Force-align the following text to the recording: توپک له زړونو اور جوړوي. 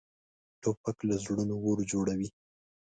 توپک 0.61 0.97
له 1.09 1.15
زړونو 1.23 1.55
اور 1.65 1.79
جوړوي. 1.91 2.29